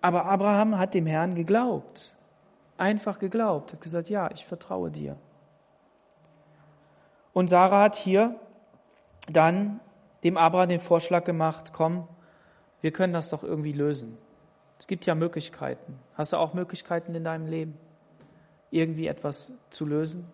[0.02, 2.16] Aber Abraham hat dem Herrn geglaubt,
[2.78, 5.16] einfach geglaubt, hat gesagt, ja, ich vertraue dir.
[7.34, 8.36] Und Sarah hat hier
[9.30, 9.80] dann
[10.24, 12.08] dem Abraham den Vorschlag gemacht, komm,
[12.82, 14.18] wir können das doch irgendwie lösen.
[14.78, 15.98] Es gibt ja Möglichkeiten.
[16.16, 17.78] Hast du auch Möglichkeiten in deinem Leben,
[18.70, 20.30] irgendwie etwas zu lösen?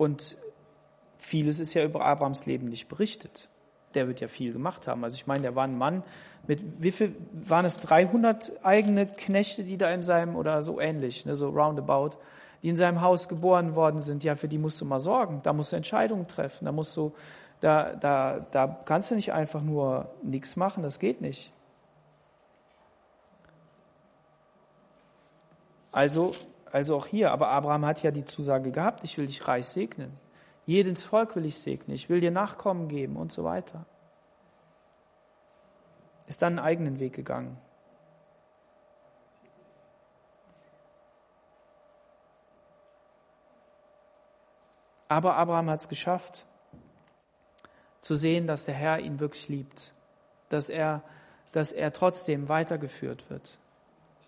[0.00, 0.38] Und
[1.18, 3.50] vieles ist ja über Abrahams Leben nicht berichtet.
[3.92, 5.04] Der wird ja viel gemacht haben.
[5.04, 6.02] Also ich meine, der war ein Mann
[6.46, 11.26] mit, wie viel, waren es 300 eigene Knechte, die da in seinem, oder so ähnlich,
[11.26, 12.12] ne, so roundabout,
[12.62, 14.24] die in seinem Haus geboren worden sind.
[14.24, 15.40] Ja, für die musst du mal sorgen.
[15.42, 16.64] Da musst du Entscheidungen treffen.
[16.64, 17.12] Da musst du,
[17.60, 20.82] da, da, da kannst du nicht einfach nur nichts machen.
[20.82, 21.52] Das geht nicht.
[25.92, 26.32] Also,
[26.72, 30.16] also auch hier, aber Abraham hat ja die Zusage gehabt, ich will dich reich segnen.
[30.66, 33.86] Jedes Volk will ich segnen, ich will dir Nachkommen geben und so weiter.
[36.26, 37.58] Ist dann einen eigenen Weg gegangen.
[45.08, 46.46] Aber Abraham hat es geschafft,
[48.00, 49.92] zu sehen, dass der Herr ihn wirklich liebt,
[50.50, 51.02] dass er,
[51.50, 53.58] dass er trotzdem weitergeführt wird.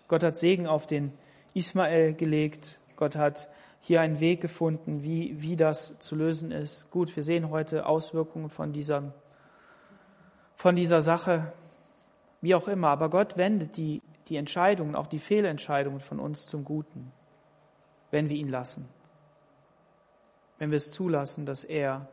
[0.09, 1.17] Gott hat Segen auf den
[1.53, 2.79] Ismael gelegt.
[2.95, 6.89] Gott hat hier einen Weg gefunden, wie, wie das zu lösen ist.
[6.89, 9.13] Gut, wir sehen heute Auswirkungen von dieser,
[10.55, 11.51] von dieser Sache,
[12.41, 12.89] wie auch immer.
[12.89, 17.11] Aber Gott wendet die, die Entscheidungen, auch die Fehlentscheidungen von uns zum Guten,
[18.09, 18.87] wenn wir ihn lassen.
[20.59, 22.07] Wenn wir es zulassen, dass er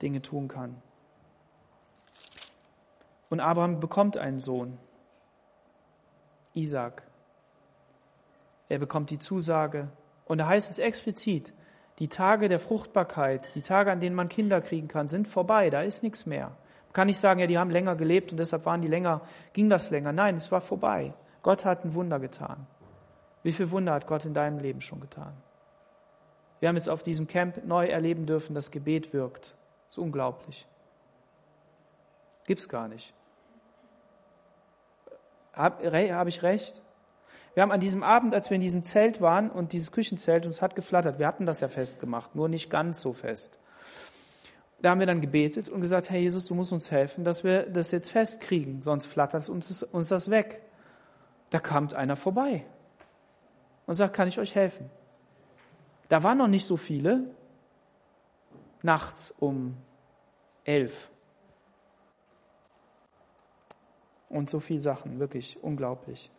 [0.00, 0.80] Dinge tun kann.
[3.28, 4.78] Und Abraham bekommt einen Sohn,
[6.54, 7.02] Isaac.
[8.72, 9.88] Er bekommt die Zusage.
[10.24, 11.52] Und da heißt es explizit,
[11.98, 15.68] die Tage der Fruchtbarkeit, die Tage, an denen man Kinder kriegen kann, sind vorbei.
[15.68, 16.46] Da ist nichts mehr.
[16.86, 19.20] Man kann nicht sagen, ja, die haben länger gelebt und deshalb waren die länger,
[19.52, 20.12] ging das länger.
[20.12, 21.12] Nein, es war vorbei.
[21.42, 22.66] Gott hat ein Wunder getan.
[23.42, 25.34] Wie viel Wunder hat Gott in deinem Leben schon getan?
[26.60, 29.54] Wir haben jetzt auf diesem Camp neu erleben dürfen, dass Gebet wirkt.
[29.84, 30.66] Das ist unglaublich.
[32.46, 33.12] Gibt's gar nicht.
[35.52, 36.80] Habe hab ich recht?
[37.54, 40.62] Wir haben an diesem Abend, als wir in diesem Zelt waren und dieses Küchenzelt uns
[40.62, 43.58] hat geflattert, wir hatten das ja festgemacht, nur nicht ganz so fest.
[44.80, 47.64] Da haben wir dann gebetet und gesagt, Herr Jesus, du musst uns helfen, dass wir
[47.64, 50.62] das jetzt festkriegen, sonst flattert uns, uns das weg.
[51.50, 52.64] Da kam einer vorbei
[53.86, 54.90] und sagt, kann ich euch helfen?
[56.08, 57.26] Da waren noch nicht so viele,
[58.82, 59.76] nachts um
[60.64, 61.10] elf.
[64.28, 66.30] Und so viele Sachen, wirklich unglaublich.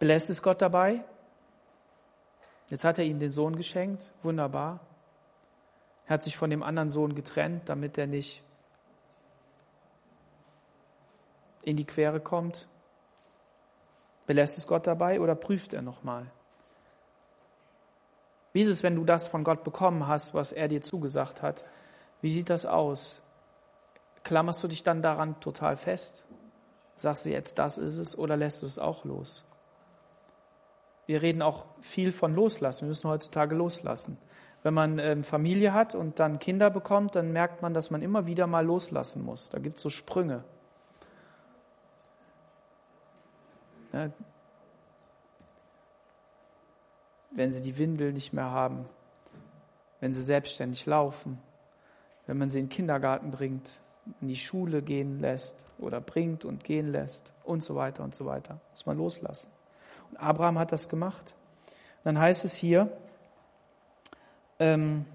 [0.00, 1.04] Belässt es Gott dabei?
[2.70, 4.80] Jetzt hat er ihm den Sohn geschenkt, wunderbar.
[6.06, 8.42] Er hat sich von dem anderen Sohn getrennt, damit er nicht
[11.62, 12.66] in die Quere kommt.
[14.26, 16.26] Belässt es Gott dabei oder prüft er nochmal?
[18.54, 21.62] Wie ist es, wenn du das von Gott bekommen hast, was er dir zugesagt hat?
[22.22, 23.20] Wie sieht das aus?
[24.24, 26.24] Klammerst du dich dann daran total fest?
[26.96, 29.44] Sagst du jetzt, das ist es, oder lässt du es auch los?
[31.10, 32.82] Wir reden auch viel von Loslassen.
[32.82, 34.16] Wir müssen heutzutage loslassen.
[34.62, 38.28] Wenn man ähm, Familie hat und dann Kinder bekommt, dann merkt man, dass man immer
[38.28, 39.50] wieder mal loslassen muss.
[39.50, 40.44] Da gibt es so Sprünge.
[47.32, 48.88] Wenn sie die Windel nicht mehr haben,
[49.98, 51.40] wenn sie selbstständig laufen,
[52.28, 53.80] wenn man sie in den Kindergarten bringt,
[54.20, 58.26] in die Schule gehen lässt oder bringt und gehen lässt und so weiter und so
[58.26, 59.50] weiter, muss man loslassen.
[60.16, 61.34] Abraham hat das gemacht.
[61.98, 62.90] Und dann heißt es hier,
[64.58, 65.06] ähm,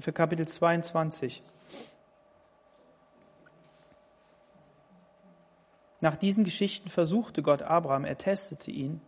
[0.00, 1.42] für Kapitel 22.
[6.00, 9.00] Nach diesen Geschichten versuchte Gott Abraham, er testete ihn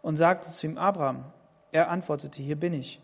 [0.00, 1.24] und sagte zu ihm, Abraham,
[1.70, 3.00] er antwortete, hier bin ich.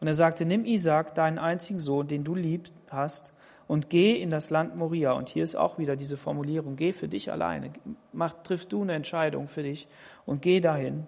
[0.00, 3.32] Und er sagte, nimm Isaac, deinen einzigen Sohn, den du lieb hast,
[3.68, 5.12] und geh in das Land Moria.
[5.12, 7.72] Und hier ist auch wieder diese Formulierung, geh für dich alleine,
[8.12, 9.88] mach, triff du eine Entscheidung für dich
[10.24, 11.06] und geh dahin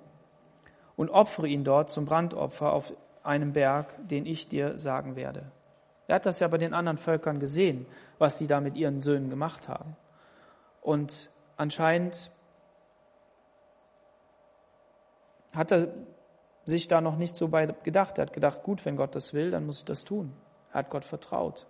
[0.97, 2.92] und opfere ihn dort zum Brandopfer auf
[3.23, 5.51] einem Berg, den ich dir sagen werde.
[6.07, 7.87] Er hat das ja bei den anderen Völkern gesehen,
[8.18, 9.94] was sie da mit ihren Söhnen gemacht haben.
[10.81, 12.31] Und anscheinend
[15.53, 15.88] hat er
[16.64, 18.18] sich da noch nicht so bei gedacht.
[18.18, 20.33] Er hat gedacht, gut, wenn Gott das will, dann muss ich das tun.
[20.73, 21.66] Er hat Gott vertraut.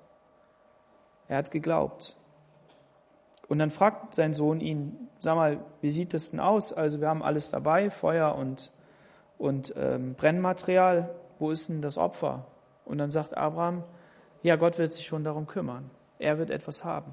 [1.28, 2.16] Er hat geglaubt.
[3.48, 6.72] Und dann fragt sein Sohn ihn, sag mal, wie sieht das denn aus?
[6.72, 8.72] Also wir haben alles dabei, Feuer und,
[9.38, 11.14] und ähm, Brennmaterial.
[11.38, 12.46] Wo ist denn das Opfer?
[12.84, 13.84] Und dann sagt Abraham,
[14.42, 15.90] ja, Gott wird sich schon darum kümmern.
[16.18, 17.12] Er wird etwas haben.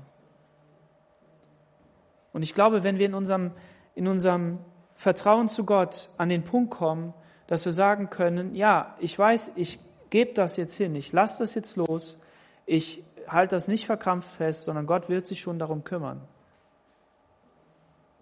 [2.33, 3.51] Und ich glaube, wenn wir in unserem,
[3.93, 4.59] in unserem
[4.95, 7.13] Vertrauen zu Gott an den Punkt kommen,
[7.47, 11.53] dass wir sagen können, ja, ich weiß, ich gebe das jetzt hin, ich lasse das
[11.55, 12.19] jetzt los,
[12.65, 16.21] ich halte das nicht verkrampft fest, sondern Gott wird sich schon darum kümmern.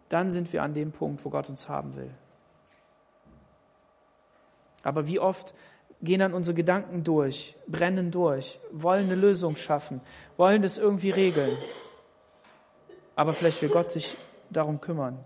[0.10, 2.14] Dann sind wir an dem Punkt, wo Gott uns haben will.
[4.84, 5.56] Aber wie oft
[6.02, 10.02] gehen dann unsere Gedanken durch, brennen durch, wollen eine Lösung schaffen,
[10.38, 11.58] wollen das irgendwie regeln.
[13.16, 14.16] Aber vielleicht will Gott sich
[14.50, 15.18] darum kümmern.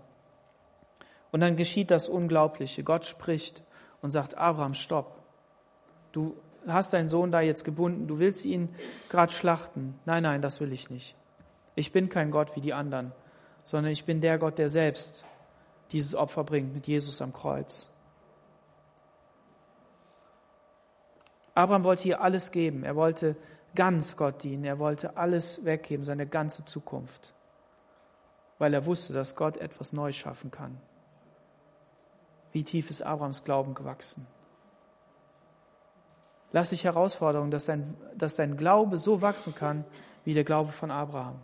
[1.32, 2.84] Und dann geschieht das Unglaubliche.
[2.84, 3.62] Gott spricht
[4.00, 5.18] und sagt, Abraham, stopp.
[6.12, 8.74] Du hast deinen Sohn da jetzt gebunden, du willst ihn
[9.08, 9.98] gerade schlachten.
[10.04, 11.16] Nein, nein, das will ich nicht.
[11.74, 13.12] Ich bin kein Gott wie die anderen,
[13.64, 15.24] sondern ich bin der Gott, der selbst
[15.92, 17.88] dieses Opfer bringt mit Jesus am Kreuz.
[21.54, 22.84] Abraham wollte hier alles geben.
[22.84, 23.36] Er wollte
[23.74, 24.64] ganz Gott dienen.
[24.64, 27.34] Er wollte alles weggeben, seine ganze Zukunft,
[28.58, 30.80] weil er wusste, dass Gott etwas neu schaffen kann.
[32.52, 34.26] Wie tief ist Abrahams Glauben gewachsen?
[36.52, 39.84] Lass dich Herausforderung, dass dein, dass dein Glaube so wachsen kann
[40.24, 41.36] wie der Glaube von Abraham.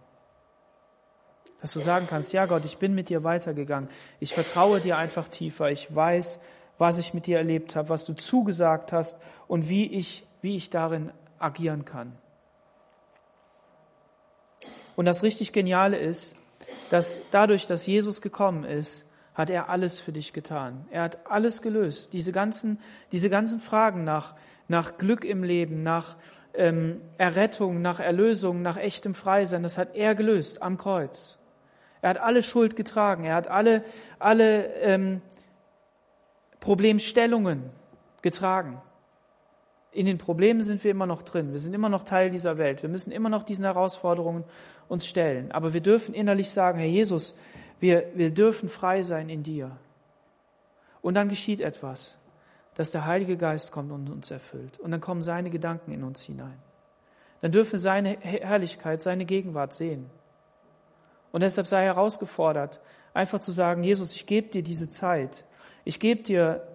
[1.61, 3.89] Dass du sagen kannst, ja Gott, ich bin mit dir weitergegangen.
[4.21, 5.71] Ich vertraue dir einfach tiefer.
[5.71, 6.41] Ich weiß,
[6.79, 10.71] was ich mit dir erlebt habe, was du zugesagt hast und wie ich, wie ich
[10.71, 12.13] darin agieren kann.
[14.97, 16.37] Und das richtig Geniale ist,
[16.91, 20.87] dass dadurch, dass Jesus gekommen ist, hat er alles für dich getan.
[20.91, 22.13] Er hat alles gelöst.
[22.13, 22.79] Diese ganzen,
[23.11, 24.35] diese ganzen Fragen nach,
[24.69, 26.17] nach Glück im Leben, nach
[26.55, 31.39] ähm, Errettung, nach Erlösung, nach echtem Freisein, das hat er gelöst am Kreuz.
[32.01, 33.25] Er hat alle Schuld getragen.
[33.25, 33.83] Er hat alle,
[34.19, 35.23] alle ähm,
[36.61, 37.71] Problemstellungen
[38.21, 38.81] getragen.
[39.91, 41.53] In den Problemen sind wir immer noch drin.
[41.53, 42.83] Wir sind immer noch Teil dieser Welt.
[42.83, 44.45] Wir müssen immer noch diesen Herausforderungen
[44.89, 45.51] uns stellen.
[45.53, 47.39] Aber wir dürfen innerlich sagen, Herr Jesus,
[47.81, 49.71] wir, wir dürfen frei sein in dir.
[51.01, 52.19] Und dann geschieht etwas
[52.75, 54.79] dass der Heilige Geist kommt und uns erfüllt.
[54.81, 56.59] Und dann kommen seine Gedanken in uns hinein.
[57.41, 60.11] Dann dürfen wir seine Herrlichkeit, seine Gegenwart sehen.
[61.31, 62.81] Und deshalb sei herausgefordert,
[63.13, 65.45] einfach zu sagen, Jesus, ich gebe dir diese Zeit.
[65.85, 66.67] Ich gebe dir,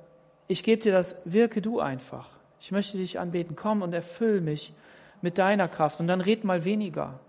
[0.47, 2.29] ich gebe dir das, wirke du einfach.
[2.59, 3.55] Ich möchte dich anbeten.
[3.55, 4.73] Komm und erfüll mich
[5.21, 5.99] mit deiner Kraft.
[5.99, 7.19] Und dann red mal weniger.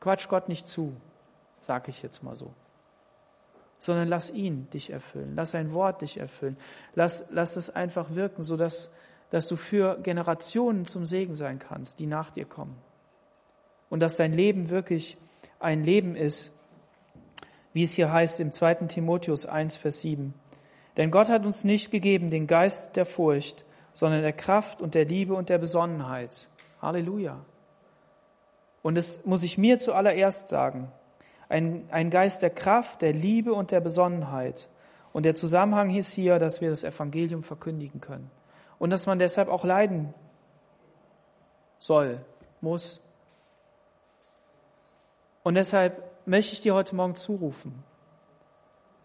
[0.00, 0.96] Quatsch Gott nicht zu,
[1.60, 2.52] sage ich jetzt mal so
[3.82, 6.56] sondern lass ihn dich erfüllen, lass sein Wort dich erfüllen,
[6.94, 8.94] lass, lass es einfach wirken, so dass,
[9.30, 12.76] dass du für Generationen zum Segen sein kannst, die nach dir kommen.
[13.90, 15.18] Und dass dein Leben wirklich
[15.58, 16.56] ein Leben ist,
[17.72, 18.86] wie es hier heißt im 2.
[18.86, 20.32] Timotheus 1, Vers 7.
[20.96, 25.06] Denn Gott hat uns nicht gegeben den Geist der Furcht, sondern der Kraft und der
[25.06, 26.48] Liebe und der Besonnenheit.
[26.80, 27.44] Halleluja.
[28.80, 30.92] Und das muss ich mir zuallererst sagen
[31.52, 34.70] ein, ein Geist der Kraft, der Liebe und der Besonnenheit.
[35.12, 38.30] Und der Zusammenhang ist hier, dass wir das Evangelium verkündigen können.
[38.78, 40.14] Und dass man deshalb auch leiden
[41.78, 42.24] soll,
[42.62, 43.02] muss.
[45.42, 47.84] Und deshalb möchte ich dir heute Morgen zurufen.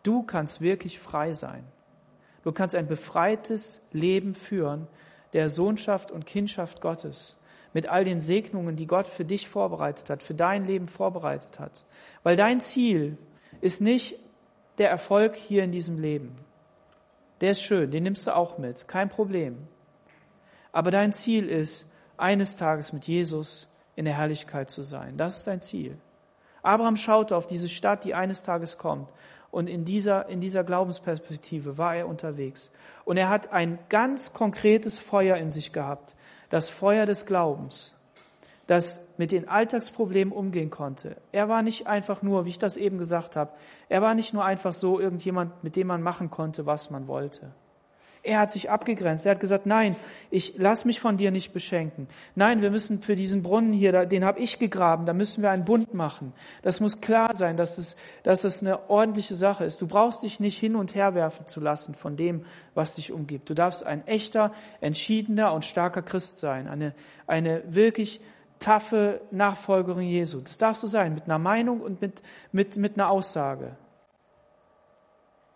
[0.03, 1.65] Du kannst wirklich frei sein.
[2.43, 4.87] Du kannst ein befreites Leben führen
[5.33, 7.37] der Sohnschaft und Kindschaft Gottes
[7.77, 11.85] mit all den Segnungen, die Gott für dich vorbereitet hat, für dein Leben vorbereitet hat.
[12.23, 13.19] Weil dein Ziel
[13.61, 14.15] ist nicht
[14.79, 16.35] der Erfolg hier in diesem Leben.
[17.39, 19.67] Der ist schön, den nimmst du auch mit, kein Problem.
[20.71, 21.87] Aber dein Ziel ist,
[22.17, 25.15] eines Tages mit Jesus in der Herrlichkeit zu sein.
[25.15, 25.99] Das ist dein Ziel.
[26.63, 29.07] Abraham schaute auf diese Stadt, die eines Tages kommt.
[29.51, 32.71] Und in dieser, in dieser Glaubensperspektive war er unterwegs.
[33.05, 36.15] Und er hat ein ganz konkretes Feuer in sich gehabt
[36.49, 37.95] das Feuer des Glaubens,
[38.67, 41.17] das mit den Alltagsproblemen umgehen konnte.
[41.31, 43.51] Er war nicht einfach nur, wie ich das eben gesagt habe,
[43.89, 47.51] er war nicht nur einfach so irgendjemand, mit dem man machen konnte, was man wollte.
[48.23, 49.25] Er hat sich abgegrenzt.
[49.25, 49.95] Er hat gesagt, nein,
[50.29, 52.07] ich lass mich von dir nicht beschenken.
[52.35, 55.65] Nein, wir müssen für diesen Brunnen hier, den habe ich gegraben, da müssen wir einen
[55.65, 56.33] Bund machen.
[56.61, 59.81] Das muss klar sein, dass es, dass es eine ordentliche Sache ist.
[59.81, 63.49] Du brauchst dich nicht hin und her werfen zu lassen von dem, was dich umgibt.
[63.49, 64.51] Du darfst ein echter,
[64.81, 66.67] entschiedener und starker Christ sein.
[66.67, 66.93] Eine,
[67.27, 68.21] eine wirklich
[68.59, 70.41] taffe Nachfolgerin Jesu.
[70.41, 73.77] Das darfst du sein, mit einer Meinung und mit, mit, mit einer Aussage.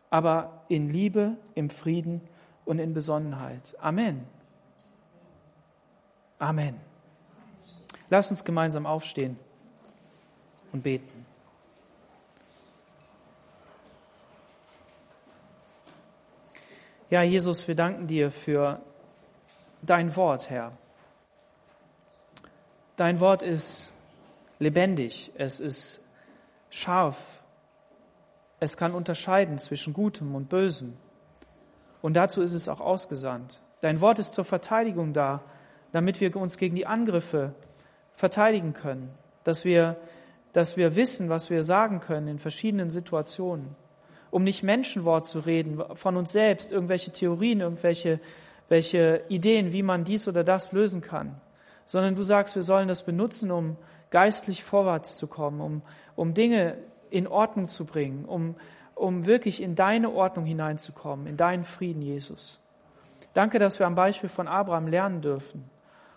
[0.10, 2.22] Aber in Liebe, im Frieden
[2.72, 3.76] und in Besonnenheit.
[3.82, 4.26] Amen.
[6.40, 6.80] Amen.
[8.10, 9.38] Lass uns gemeinsam aufstehen
[10.72, 11.26] und beten.
[17.10, 18.80] Ja, Jesus, wir danken dir für
[19.82, 20.72] dein Wort, Herr.
[22.96, 23.92] Dein Wort ist
[24.60, 26.00] lebendig, es ist
[26.70, 27.42] scharf,
[28.62, 30.98] es kann unterscheiden zwischen Gutem und Bösem.
[32.02, 33.62] Und dazu ist es auch ausgesandt.
[33.82, 35.42] Dein Wort ist zur Verteidigung da,
[35.92, 37.54] damit wir uns gegen die Angriffe
[38.14, 39.12] verteidigen können,
[39.44, 39.98] dass wir,
[40.54, 43.76] dass wir wissen, was wir sagen können in verschiedenen Situationen,
[44.30, 48.20] um nicht Menschenwort zu reden, von uns selbst, irgendwelche Theorien, irgendwelche
[48.72, 51.42] welche Ideen, wie man dies oder das lösen kann,
[51.86, 53.76] sondern du sagst, wir sollen das benutzen, um
[54.12, 55.82] geistlich vorwärts zu kommen, um,
[56.16, 56.78] um Dinge
[57.10, 58.56] in Ordnung zu bringen, um,
[58.96, 62.60] um wirklich in deine Ordnung hineinzukommen, in deinen Frieden, Jesus.
[63.34, 65.70] Danke, dass wir am Beispiel von Abraham lernen dürfen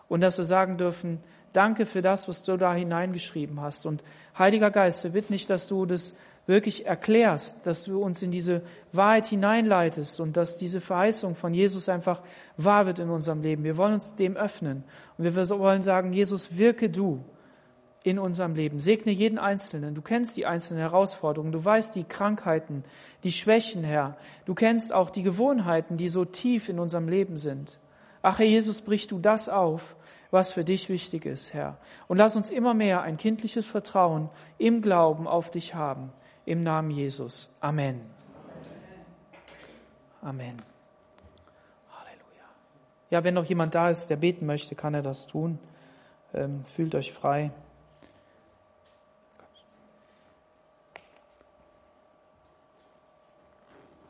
[0.09, 1.21] und dass wir sagen dürfen,
[1.53, 3.87] danke für das, was du da hineingeschrieben hast.
[3.87, 4.03] Und
[4.39, 6.15] Heiliger Geist, wir bitten nicht, dass du das
[6.47, 8.63] wirklich erklärst, dass du uns in diese
[8.93, 12.21] Wahrheit hineinleitest und dass diese Verheißung von Jesus einfach
[12.57, 13.65] wahr wird in unserem Leben.
[13.65, 14.85] Wir wollen uns dem öffnen
[15.17, 17.25] und wir wollen sagen, Jesus, wirke du
[18.05, 18.81] in unserem Leben.
[18.81, 19.95] Segne jeden Einzelnen.
[19.95, 21.53] Du kennst die einzelnen Herausforderungen.
[21.53, 22.85] Du weißt die Krankheiten,
[23.25, 24.19] die Schwächen, Herr.
[24.45, 27.79] Du kennst auch die Gewohnheiten, die so tief in unserem Leben sind.
[28.21, 29.97] Ach, Herr Jesus, brich du das auf,
[30.31, 31.79] was für dich wichtig ist, Herr.
[32.07, 34.29] Und lass uns immer mehr ein kindliches Vertrauen
[34.59, 36.13] im Glauben auf dich haben.
[36.45, 37.57] Im Namen Jesus.
[37.61, 38.03] Amen.
[40.21, 40.57] Amen.
[41.91, 42.45] Halleluja.
[43.09, 45.59] Ja, wenn noch jemand da ist, der beten möchte, kann er das tun.
[46.35, 47.51] Ähm, fühlt euch frei.